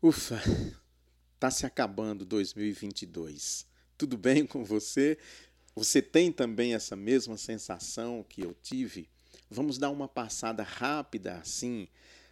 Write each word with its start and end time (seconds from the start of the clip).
Ufa, 0.00 0.40
tá 1.40 1.50
se 1.50 1.66
acabando 1.66 2.24
2022. 2.24 3.66
Tudo 3.96 4.16
bem 4.16 4.46
com 4.46 4.64
você? 4.64 5.18
Você 5.74 6.00
tem 6.00 6.30
também 6.30 6.72
essa 6.72 6.94
mesma 6.94 7.36
sensação 7.36 8.24
que 8.28 8.42
eu 8.42 8.54
tive? 8.62 9.08
Vamos 9.50 9.76
dar 9.76 9.90
uma 9.90 10.06
passada 10.06 10.62
rápida 10.62 11.38
assim, 11.38 11.88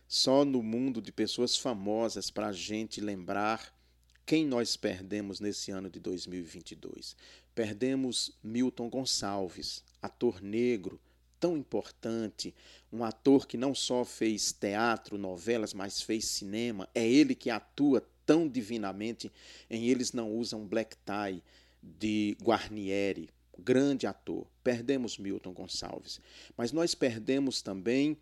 só 0.07 0.45
no 0.45 0.63
mundo 0.63 1.03
de 1.03 1.11
pessoas 1.11 1.57
famosas 1.57 2.31
para 2.31 2.47
a 2.47 2.53
gente 2.53 3.01
lembrar 3.01 3.77
quem 4.25 4.47
nós 4.47 4.77
perdemos 4.77 5.41
nesse 5.41 5.73
ano 5.73 5.91
de 5.91 5.99
2022. 5.99 7.17
Perdemos 7.53 8.31
Milton 8.45 8.89
Gonçalves, 8.89 9.83
ator 10.01 10.41
negro, 10.41 11.01
tão 11.39 11.57
importante, 11.57 12.55
um 12.93 13.05
ator 13.05 13.47
que 13.47 13.57
não 13.57 13.75
só 13.75 14.05
fez 14.05 14.53
teatro, 14.53 15.19
novelas, 15.19 15.75
mas 15.75 16.03
fez 16.03 16.27
cinema. 16.27 16.89
É 16.95 17.07
ele 17.07 17.35
que 17.35 17.51
atua 17.51 18.03
tão 18.25 18.49
divinamente 18.49 19.31
em 19.71 19.87
Eles 19.87 20.13
Não 20.13 20.33
Usam 20.33 20.67
Black 20.67 20.97
Tie, 21.05 21.43
de 21.83 22.37
Guarnieri, 22.43 23.31
grande 23.59 24.07
ator. 24.07 24.47
Perdemos 24.65 25.19
Milton 25.19 25.53
Gonçalves. 25.53 26.21
Mas 26.57 26.73
nós 26.73 26.95
perdemos 26.95 27.63
também 27.63 28.19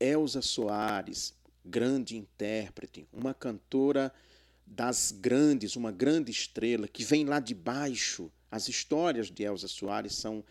Elza 0.00 0.40
Soares, 0.40 1.34
grande 1.64 2.16
intérprete, 2.16 3.06
uma 3.12 3.34
cantora 3.34 4.12
das 4.66 5.12
grandes, 5.12 5.76
uma 5.76 5.92
grande 5.92 6.30
estrela 6.30 6.88
que 6.88 7.04
vem 7.04 7.24
lá 7.24 7.38
de 7.38 7.54
baixo. 7.54 8.30
As 8.50 8.68
histórias 8.68 9.30
de 9.30 9.44
Elza 9.44 9.68
Soares 9.68 10.14
são 10.14 10.42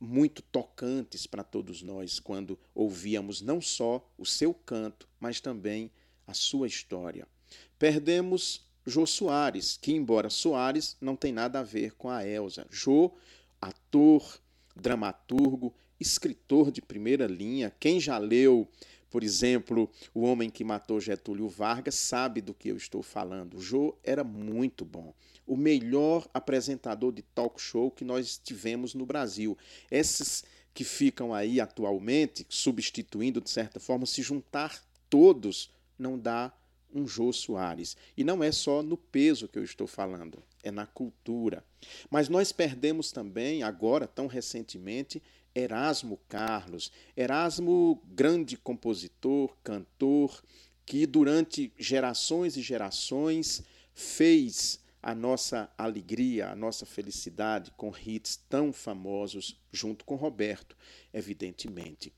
muito 0.00 0.42
tocantes 0.42 1.26
para 1.26 1.42
todos 1.42 1.82
nós 1.82 2.20
quando 2.20 2.58
ouvíamos 2.74 3.40
não 3.40 3.60
só 3.60 4.06
o 4.18 4.26
seu 4.26 4.52
canto, 4.52 5.08
mas 5.18 5.40
também 5.40 5.90
a 6.26 6.34
sua 6.34 6.66
história. 6.66 7.26
Perdemos 7.78 8.64
Jô 8.86 9.06
Soares, 9.06 9.78
que 9.80 9.92
embora 9.92 10.30
Soares 10.30 10.96
não 11.00 11.16
tem 11.16 11.32
nada 11.32 11.60
a 11.60 11.62
ver 11.62 11.92
com 11.94 12.08
a 12.08 12.26
Elsa. 12.26 12.66
Jô, 12.70 13.12
ator, 13.60 14.40
dramaturgo, 14.74 15.74
escritor 15.98 16.70
de 16.70 16.82
primeira 16.82 17.26
linha, 17.26 17.72
quem 17.78 17.98
já 18.00 18.18
leu 18.18 18.68
por 19.16 19.22
exemplo, 19.22 19.90
o 20.12 20.22
homem 20.22 20.50
que 20.50 20.64
matou 20.64 21.00
Getúlio 21.00 21.48
Vargas 21.48 21.94
sabe 21.94 22.40
do 22.40 22.52
que 22.52 22.68
eu 22.68 22.76
estou 22.76 23.02
falando. 23.02 23.56
O 23.56 23.60
Jô 23.60 23.96
era 24.04 24.24
muito 24.24 24.84
bom. 24.84 25.14
O 25.46 25.56
melhor 25.56 26.28
apresentador 26.34 27.12
de 27.12 27.22
talk 27.22 27.58
show 27.58 27.90
que 27.90 28.04
nós 28.04 28.36
tivemos 28.36 28.94
no 28.94 29.06
Brasil. 29.06 29.56
Esses 29.90 30.44
que 30.74 30.84
ficam 30.84 31.32
aí 31.32 31.60
atualmente, 31.60 32.44
substituindo 32.48 33.40
de 33.40 33.48
certa 33.48 33.80
forma, 33.80 34.04
se 34.04 34.20
juntar 34.20 34.84
todos, 35.08 35.70
não 35.98 36.18
dá 36.18 36.52
um 36.92 37.08
Jô 37.08 37.32
Soares. 37.32 37.96
E 38.16 38.24
não 38.24 38.44
é 38.44 38.52
só 38.52 38.82
no 38.82 38.96
peso 38.96 39.48
que 39.48 39.58
eu 39.58 39.64
estou 39.64 39.86
falando, 39.86 40.42
é 40.62 40.70
na 40.70 40.84
cultura. 40.84 41.64
Mas 42.10 42.28
nós 42.28 42.52
perdemos 42.52 43.12
também, 43.12 43.62
agora, 43.62 44.06
tão 44.06 44.26
recentemente, 44.26 45.22
Erasmo 45.56 46.20
Carlos. 46.28 46.92
Erasmo, 47.16 48.02
grande 48.12 48.58
compositor, 48.58 49.56
cantor, 49.64 50.42
que 50.84 51.06
durante 51.06 51.72
gerações 51.78 52.58
e 52.58 52.62
gerações 52.62 53.62
fez 53.94 54.78
a 55.02 55.14
nossa 55.14 55.72
alegria, 55.78 56.50
a 56.50 56.54
nossa 56.54 56.84
felicidade 56.84 57.72
com 57.74 57.90
hits 57.96 58.36
tão 58.50 58.70
famosos, 58.70 59.58
junto 59.72 60.04
com 60.04 60.14
Roberto, 60.14 60.76
evidentemente. 61.12 62.12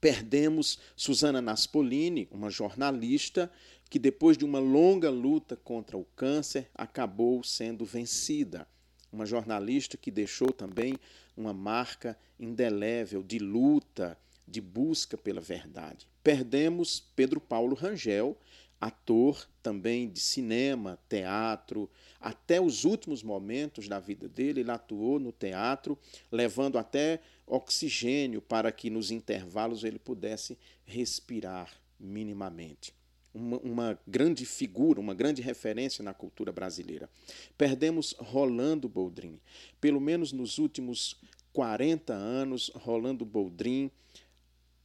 Perdemos 0.00 0.78
Susana 0.96 1.42
Naspolini, 1.42 2.28
uma 2.30 2.48
jornalista 2.48 3.52
que, 3.90 3.98
depois 3.98 4.38
de 4.38 4.44
uma 4.44 4.58
longa 4.58 5.10
luta 5.10 5.54
contra 5.54 5.98
o 5.98 6.04
câncer, 6.16 6.70
acabou 6.74 7.42
sendo 7.44 7.84
vencida 7.84 8.66
uma 9.14 9.24
jornalista 9.24 9.96
que 9.96 10.10
deixou 10.10 10.52
também 10.52 10.98
uma 11.36 11.52
marca 11.54 12.18
indelével 12.38 13.22
de 13.22 13.38
luta, 13.38 14.18
de 14.46 14.60
busca 14.60 15.16
pela 15.16 15.40
verdade. 15.40 16.06
Perdemos 16.22 17.02
Pedro 17.14 17.40
Paulo 17.40 17.74
Rangel, 17.74 18.36
ator 18.80 19.48
também 19.62 20.10
de 20.10 20.20
cinema, 20.20 20.98
teatro, 21.08 21.88
até 22.20 22.60
os 22.60 22.84
últimos 22.84 23.22
momentos 23.22 23.88
da 23.88 23.98
vida 23.98 24.28
dele, 24.28 24.60
ele 24.60 24.70
atuou 24.70 25.18
no 25.18 25.32
teatro, 25.32 25.98
levando 26.30 26.76
até 26.76 27.20
oxigênio 27.46 28.42
para 28.42 28.70
que 28.72 28.90
nos 28.90 29.10
intervalos 29.10 29.84
ele 29.84 29.98
pudesse 29.98 30.58
respirar 30.84 31.70
minimamente 31.98 32.92
uma, 33.34 33.58
uma, 33.58 33.98
grande 34.06 34.46
figura, 34.46 35.00
uma 35.00 35.14
grande 35.14 35.42
referência 35.42 36.02
na 36.04 36.14
cultura 36.14 36.52
brasileira. 36.52 37.10
Perdemos 37.58 38.14
Rolando 38.18 38.88
Boldrin. 38.88 39.40
Pelo 39.80 40.00
menos 40.00 40.32
nos 40.32 40.58
últimos 40.58 41.16
40 41.52 42.12
anos, 42.12 42.70
Rolando 42.74 43.24
Boldrin 43.24 43.90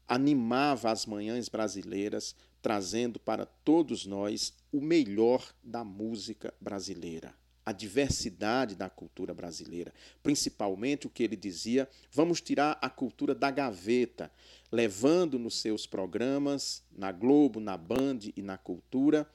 animava 0.08 0.92
as 0.92 1.06
manhãs 1.06 1.48
brasileiras, 1.48 2.36
trazendo 2.62 3.20
para 3.20 3.46
todos 3.46 4.06
nós 4.06 4.54
o 4.72 4.82
melhor 4.82 5.54
da 5.64 5.84
música 5.84 6.54
brasileira 6.60 7.34
a 7.70 7.72
diversidade 7.72 8.76
da 8.76 8.90
cultura 8.90 9.32
brasileira, 9.32 9.94
principalmente 10.24 11.06
o 11.06 11.10
que 11.10 11.22
ele 11.22 11.36
dizia: 11.36 11.88
vamos 12.12 12.42
tirar 12.42 12.80
a 12.82 12.90
cultura 12.90 13.36
da 13.36 13.52
gaveta, 13.52 14.32
levando 14.72 15.38
nos 15.38 15.62
seus 15.62 15.86
programas, 15.86 16.82
na 16.92 17.12
Globo, 17.12 17.60
na 17.60 17.78
Band 17.78 18.20
e 18.36 18.42
na 18.42 18.58
Cultura, 18.58 19.30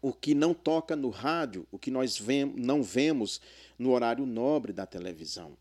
o 0.00 0.10
que 0.10 0.34
não 0.34 0.54
toca 0.54 0.96
no 0.96 1.10
rádio, 1.10 1.66
o 1.70 1.78
que 1.78 1.90
nós 1.90 2.18
não 2.56 2.82
vemos 2.82 3.42
no 3.78 3.90
horário 3.90 4.24
nobre 4.24 4.72
da 4.72 4.86
televisão. 4.86 5.52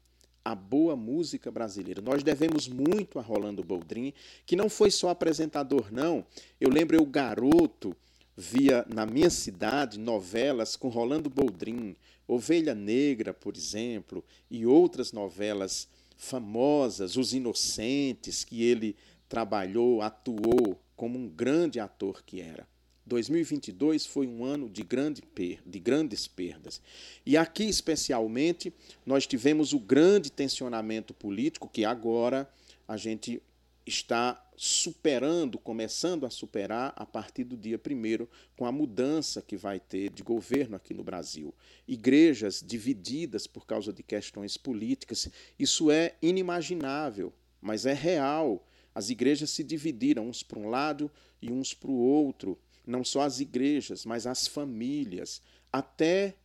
A 0.46 0.56
boa 0.56 0.96
música 0.96 1.52
brasileira. 1.52 2.02
Nós 2.02 2.24
devemos 2.24 2.70
muito 2.70 3.20
a 3.20 3.22
Rolando 3.22 3.62
Boldrin, 3.62 4.14
que 4.46 4.56
não 4.56 4.70
foi 4.70 4.90
só 4.90 5.10
apresentador, 5.10 5.92
não. 5.92 6.26
Eu 6.62 6.70
lembro 6.70 6.96
eu, 6.96 7.06
garoto, 7.06 7.94
via 8.40 8.86
na 8.88 9.06
minha 9.06 9.30
cidade 9.30 10.00
novelas 10.00 10.78
com 10.78 10.88
Rolando 10.88 11.30
Boldrin, 11.30 11.94
Ovelha 12.26 12.74
Negra, 12.74 13.34
por 13.34 13.58
exemplo, 13.58 14.24
e 14.50 14.66
outras 14.66 15.12
novelas 15.12 15.90
famosas, 16.16 17.18
Os 17.18 17.34
Inocentes, 17.34 18.46
que 18.46 18.64
ele 18.64 18.96
trabalhou, 19.28 20.02
atuou 20.02 20.80
como 20.96 21.20
um 21.20 21.28
grande 21.28 21.82
ator 21.82 22.24
que 22.26 22.40
era. 22.40 22.66
2022 23.06 24.06
foi 24.06 24.26
um 24.26 24.46
ano 24.46 24.70
de, 24.70 24.84
grande 24.84 25.22
per 25.22 25.60
de 25.66 25.80
grandes 25.80 26.26
perdas. 26.26 26.82
E 27.26 27.36
aqui, 27.36 27.66
especialmente, 27.66 28.72
nós 29.06 29.28
tivemos 29.28 29.74
o 29.74 29.80
grande 29.80 30.32
tensionamento 30.32 31.14
político 31.14 31.68
que 31.68 31.84
agora 31.84 32.50
a 32.88 32.96
gente 32.96 33.42
está 33.86 34.42
superando, 34.62 35.58
começando 35.58 36.26
a 36.26 36.30
superar 36.30 36.92
a 36.98 37.06
partir 37.06 37.46
do 37.46 37.56
dia 37.56 37.80
1 37.80 38.28
com 38.58 38.66
a 38.66 38.72
mudança 38.74 39.42
que 39.42 39.56
vai 39.56 39.80
ter 39.80 40.10
de 40.10 40.22
governo 40.22 40.76
aqui 40.76 40.94
no 40.94 41.02
Brasil. 41.02 41.56
Igrejas 41.88 42.62
divididas 42.62 43.48
por 43.48 43.66
causa 43.66 43.94
de 43.94 44.04
questões 44.04 44.58
políticas, 44.58 45.30
isso 45.58 45.90
é 45.90 46.18
inimaginável, 46.22 47.32
mas 47.62 47.86
é 47.86 47.94
real. 47.94 48.68
As 48.94 49.10
igrejas 49.10 49.50
se 49.50 49.64
dividiram 49.64 50.28
uns 50.28 50.44
para 50.44 50.60
um 50.60 50.68
lado 50.68 51.10
e 51.42 51.50
uns 51.50 51.74
para 51.74 51.90
o 51.90 51.98
outro, 51.98 52.60
não 52.86 53.02
só 53.02 53.22
as 53.22 53.40
igrejas, 53.40 54.04
mas 54.04 54.28
as 54.28 54.46
famílias. 54.46 55.42
Até 55.72 56.36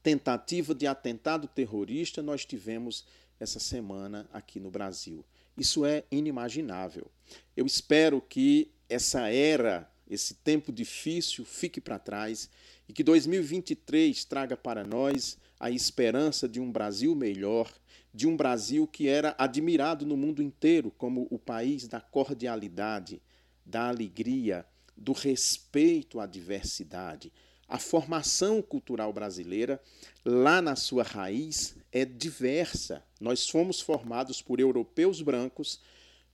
tentativa 0.00 0.72
de 0.76 0.86
atentado 0.86 1.48
terrorista 1.48 2.22
nós 2.22 2.44
tivemos 2.46 3.04
essa 3.40 3.58
semana 3.58 4.30
aqui 4.32 4.60
no 4.60 4.70
Brasil. 4.70 5.24
Isso 5.56 5.84
é 5.84 6.04
inimaginável. 6.10 7.10
Eu 7.56 7.66
espero 7.66 8.20
que 8.20 8.70
essa 8.88 9.28
era, 9.28 9.90
esse 10.08 10.34
tempo 10.34 10.72
difícil 10.72 11.44
fique 11.44 11.80
para 11.80 11.98
trás 11.98 12.50
e 12.88 12.92
que 12.92 13.04
2023 13.04 14.24
traga 14.24 14.56
para 14.56 14.84
nós 14.84 15.38
a 15.58 15.70
esperança 15.70 16.48
de 16.48 16.58
um 16.58 16.72
Brasil 16.72 17.14
melhor, 17.14 17.70
de 18.12 18.26
um 18.26 18.36
Brasil 18.36 18.86
que 18.86 19.06
era 19.06 19.34
admirado 19.38 20.04
no 20.04 20.16
mundo 20.16 20.42
inteiro 20.42 20.90
como 20.90 21.28
o 21.30 21.38
país 21.38 21.86
da 21.86 22.00
cordialidade, 22.00 23.22
da 23.64 23.88
alegria, 23.88 24.66
do 24.96 25.12
respeito 25.12 26.18
à 26.18 26.26
diversidade. 26.26 27.32
A 27.70 27.78
formação 27.78 28.60
cultural 28.60 29.12
brasileira, 29.12 29.80
lá 30.24 30.60
na 30.60 30.74
sua 30.74 31.04
raiz, 31.04 31.76
é 31.92 32.04
diversa. 32.04 33.00
Nós 33.20 33.48
fomos 33.48 33.80
formados 33.80 34.42
por 34.42 34.58
europeus 34.58 35.22
brancos, 35.22 35.80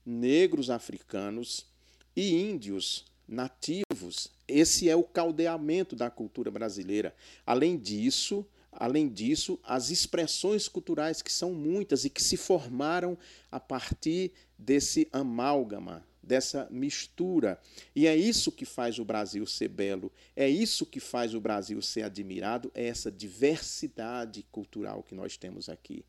negros 0.03 0.71
africanos 0.71 1.67
e 2.15 2.33
índios 2.33 3.05
nativos. 3.27 4.31
Esse 4.47 4.89
é 4.89 4.95
o 4.95 5.03
caldeamento 5.03 5.95
da 5.95 6.09
cultura 6.09 6.49
brasileira. 6.49 7.15
Além 7.45 7.77
disso, 7.77 8.43
além 8.71 9.07
disso, 9.07 9.59
as 9.63 9.91
expressões 9.91 10.67
culturais 10.67 11.21
que 11.21 11.31
são 11.31 11.53
muitas 11.53 12.03
e 12.03 12.09
que 12.09 12.23
se 12.23 12.35
formaram 12.35 13.15
a 13.51 13.59
partir 13.59 14.31
desse 14.57 15.07
amálgama 15.13 16.03
dessa 16.27 16.67
mistura. 16.69 17.59
E 17.95 18.05
é 18.05 18.15
isso 18.15 18.51
que 18.51 18.65
faz 18.65 18.99
o 18.99 19.05
Brasil 19.05 19.45
ser 19.45 19.69
belo, 19.69 20.11
é 20.35 20.47
isso 20.47 20.85
que 20.85 20.99
faz 20.99 21.33
o 21.33 21.39
Brasil 21.39 21.81
ser 21.81 22.03
admirado, 22.03 22.69
é 22.75 22.85
essa 22.85 23.09
diversidade 23.09 24.45
cultural 24.51 25.01
que 25.01 25.15
nós 25.15 25.37
temos 25.37 25.69
aqui. 25.69 26.05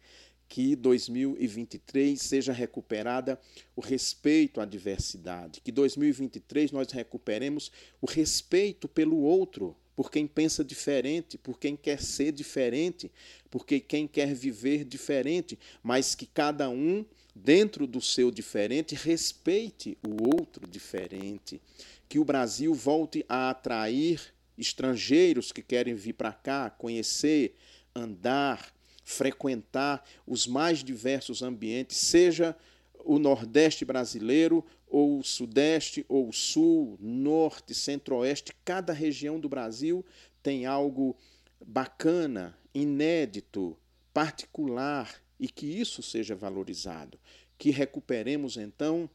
Que 0.48 0.74
2023 0.74 2.20
seja 2.20 2.52
recuperada 2.52 3.38
o 3.76 3.80
respeito 3.80 4.60
à 4.60 4.64
diversidade, 4.64 5.60
que 5.60 5.70
2023 5.70 6.72
nós 6.72 6.90
recuperemos 6.90 7.70
o 8.00 8.06
respeito 8.06 8.88
pelo 8.88 9.18
outro, 9.18 9.76
por 9.94 10.10
quem 10.10 10.26
pensa 10.26 10.64
diferente, 10.64 11.36
por 11.36 11.58
quem 11.58 11.76
quer 11.76 12.00
ser 12.00 12.32
diferente, 12.32 13.10
porque 13.50 13.78
quem 13.78 14.06
quer 14.06 14.32
viver 14.32 14.84
diferente, 14.84 15.58
mas 15.82 16.14
que 16.14 16.24
cada 16.24 16.70
um, 16.70 17.04
dentro 17.44 17.86
do 17.86 18.00
seu 18.00 18.30
diferente, 18.30 18.94
respeite 18.94 19.96
o 20.06 20.28
outro 20.36 20.66
diferente. 20.66 21.60
Que 22.08 22.18
o 22.18 22.24
Brasil 22.24 22.74
volte 22.74 23.24
a 23.28 23.50
atrair 23.50 24.20
estrangeiros 24.56 25.52
que 25.52 25.62
querem 25.62 25.94
vir 25.94 26.14
para 26.14 26.32
cá, 26.32 26.70
conhecer, 26.70 27.54
andar, 27.94 28.72
frequentar 29.04 30.04
os 30.26 30.46
mais 30.46 30.82
diversos 30.82 31.42
ambientes, 31.42 31.96
seja 31.96 32.56
o 33.04 33.18
Nordeste 33.18 33.84
brasileiro, 33.84 34.64
ou 34.86 35.18
o 35.18 35.24
Sudeste, 35.24 36.04
ou 36.08 36.28
o 36.28 36.32
Sul, 36.32 36.98
Norte, 37.00 37.74
Centro-Oeste, 37.74 38.52
cada 38.64 38.92
região 38.92 39.38
do 39.38 39.48
Brasil 39.48 40.04
tem 40.42 40.66
algo 40.66 41.16
bacana, 41.64 42.58
inédito, 42.74 43.76
particular 44.12 45.14
e 45.38 45.48
que 45.48 45.66
isso 45.66 46.02
seja 46.02 46.34
valorizado. 46.34 47.18
Que 47.56 47.70
recuperemos 47.70 48.56
então 48.56 49.08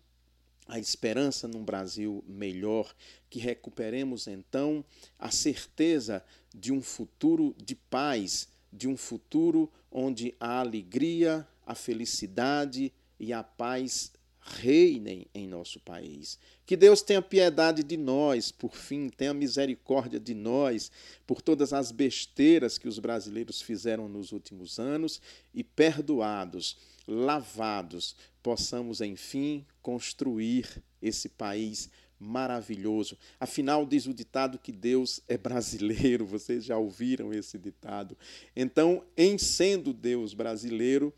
a 0.67 0.79
esperança 0.79 1.47
num 1.47 1.63
Brasil 1.63 2.23
melhor, 2.27 2.95
que 3.29 3.39
recuperemos 3.39 4.27
então 4.27 4.83
a 5.19 5.29
certeza 5.29 6.23
de 6.53 6.71
um 6.71 6.81
futuro 6.81 7.55
de 7.57 7.75
paz, 7.75 8.47
de 8.71 8.87
um 8.87 8.95
futuro 8.95 9.71
onde 9.91 10.33
a 10.39 10.59
alegria, 10.59 11.47
a 11.65 11.75
felicidade, 11.75 12.91
e 13.23 13.31
a 13.31 13.41
paz 13.41 14.11
reinem 14.43 15.25
em 15.33 15.47
nosso 15.47 15.79
país. 15.79 16.37
Que 16.65 16.75
Deus 16.75 17.01
tenha 17.01 17.21
piedade 17.21 17.83
de 17.83 17.97
nós, 17.97 18.51
por 18.51 18.75
fim, 18.75 19.09
tenha 19.09 19.33
misericórdia 19.33 20.19
de 20.19 20.33
nós 20.33 20.91
por 21.25 21.41
todas 21.41 21.73
as 21.73 21.91
besteiras 21.91 22.77
que 22.77 22.87
os 22.87 22.99
brasileiros 22.99 23.61
fizeram 23.61 24.09
nos 24.09 24.31
últimos 24.31 24.79
anos 24.79 25.21
e 25.53 25.63
perdoados, 25.63 26.77
lavados, 27.07 28.15
possamos, 28.41 29.01
enfim, 29.01 29.65
construir 29.81 30.83
esse 31.01 31.29
país 31.29 31.89
maravilhoso. 32.19 33.17
Afinal, 33.39 33.85
diz 33.85 34.05
o 34.05 34.13
ditado 34.13 34.59
que 34.59 34.71
Deus 34.71 35.21
é 35.27 35.37
brasileiro, 35.37 36.25
vocês 36.27 36.65
já 36.65 36.77
ouviram 36.77 37.33
esse 37.33 37.57
ditado. 37.57 38.17
Então, 38.55 39.03
em 39.17 39.37
sendo 39.37 39.93
Deus 39.93 40.33
brasileiro, 40.33 41.13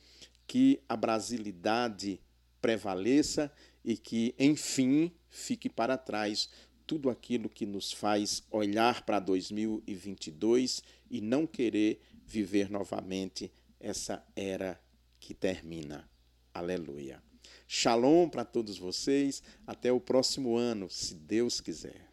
que 0.48 0.80
a 0.88 0.96
brasilidade 0.96 2.20
prevaleça 2.66 3.52
e 3.84 3.96
que, 3.96 4.34
enfim, 4.40 5.12
fique 5.30 5.70
para 5.70 6.00
trás 6.00 6.50
tudo 6.88 7.12
aquilo 7.12 7.48
que 7.48 7.64
nos 7.64 7.92
faz 7.92 8.42
olhar 8.50 9.06
para 9.06 9.20
2022 9.20 10.82
e 11.08 11.22
não 11.22 11.46
querer 11.46 12.02
viver 12.26 12.72
novamente 12.72 13.52
essa 13.80 14.26
era 14.36 14.82
que 15.20 15.36
termina. 15.36 16.10
Aleluia. 16.52 17.22
Shalom 17.68 18.28
para 18.30 18.44
todos 18.44 18.80
vocês. 18.80 19.44
Até 19.68 19.92
o 19.92 20.00
próximo 20.00 20.58
ano, 20.58 20.90
se 20.90 21.14
Deus 21.14 21.62
quiser. 21.62 22.05